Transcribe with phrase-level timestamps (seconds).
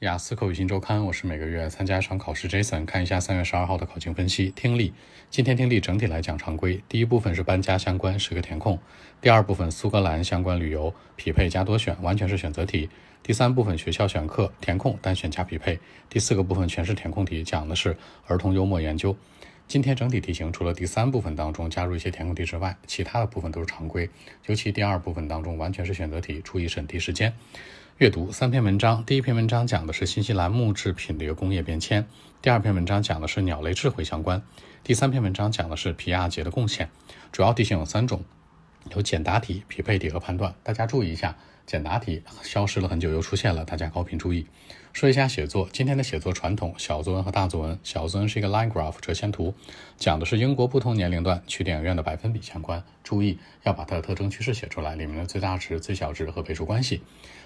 [0.00, 2.46] 雅思口语新周刊，我是每个月参加一场考试。
[2.46, 4.52] Jason，看一下三月十二号的考情分析。
[4.54, 4.94] 听力，
[5.28, 6.80] 今天听力整体来讲常规。
[6.88, 8.78] 第一部分是搬家相关，十个填空。
[9.20, 12.88] 第二部分苏格兰相关旅游，匹配加多选，完全是选择题。
[13.24, 15.80] 第三部分学校选课，填空单选加匹配。
[16.08, 17.96] 第四个部分全是填空题，讲的是
[18.28, 19.16] 儿童幽默研究。
[19.68, 24.08] 今天整体题型除了第三部分当中加入一些填空题之外，其他的部分都是常规。
[24.46, 27.34] 尤其第二部分当中完全是选择题，注意审题时间。
[27.98, 32.06] 阅读三篇文章，第一篇文章讲的是新西兰木制品的一个工业变迁，
[32.40, 34.42] 第二篇文章讲的是鸟类智慧相关，
[34.82, 36.88] 第三篇文章讲的是皮亚杰的贡献。
[37.30, 38.24] 主要题型有三种，
[38.94, 40.54] 有简答题、匹配题和判断。
[40.62, 44.46] 大家注意一下，简答题消失了很久又出现了，大家高频注意。
[44.98, 47.78] 说一下写作，今天的写作传统，小作文和大作文。
[47.84, 49.54] 小作文是一个 line graph 折线图，
[49.96, 52.82] 讲的是英国不同年龄段去电影院的百分比相关。
[53.04, 57.00] 注意要把它的特征趋势写出来，里面的最大值、最小值和倍数关系。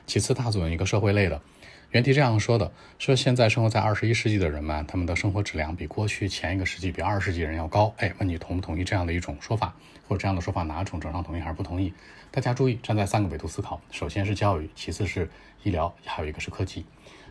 [0.06, 1.42] 其次，大作文一个社会类的，
[1.90, 7.92] 原题这样说的：说现在生活在二十一世纪的人们，他们的生活质量比过去前一个世纪、比二十世纪人要高。
[7.98, 9.76] 哎，问你同不同意这样的一种说法，
[10.08, 11.92] 或者这样的说法哪种整上同意还是不同意？
[12.30, 15.28] 大家注意，站在三个维度思考，首先是教育，其次是
[15.62, 16.84] 医疗，还有一个是科技。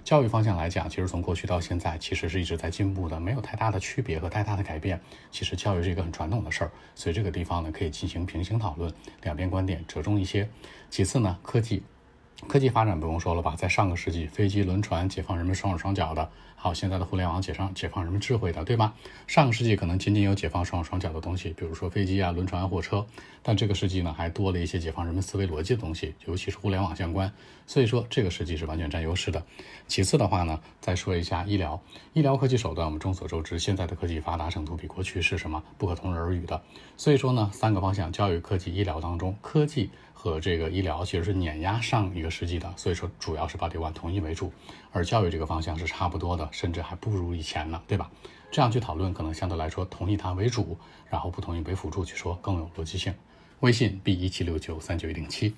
[0.04, 5.00] 教育方向来讲，其实从过去到现在，其实是一直在进步的，没有太大的区别和太大的改变。
[5.30, 10.50] 其实教育是一个很传统的事儿，所以这个地方呢，可以进行平行讨论，两边观点折中一些。
[10.90, 11.84] 其次呢，科技。
[12.48, 18.94] 科技发展不用说了吧，在上个世纪，飞机、轮船解放人们双手双脚的，还有现在的互联网解放解放人们智慧的，对吧？
[19.28, 23.06] 上个世纪可能仅仅有解放双手双脚的东西，比如说飞机啊、轮船、火车，
[23.42, 27.32] 但这个世纪呢，还多了一些解放人们思维逻辑的东西，尤其是互联网相关。
[27.68, 29.42] 所以说，这个世纪是完全占优势的。
[29.88, 31.80] 其次的话呢，再说一下医疗，
[32.12, 36.62] 医疗科技手段，我们众所周知，现在的科技发达程度比过去是什么不可同日而语的。
[36.98, 39.90] 所以说呢，三个方向，教育、科技、医疗当中，科技。
[40.24, 44.54] 和这个医疗其实是碾压上一个世纪的，所以说主要是把对外统一为主，
[44.92, 48.08] 而教育这个方向是差不多的，甚至还不如以前呢，对吧？
[48.52, 50.78] 这样去讨论可能相对来说同意它为主，
[51.10, 53.12] 然后不同意为辅助去说更有逻辑性。
[53.62, 55.56] 微信 b 一七六九三九一零七。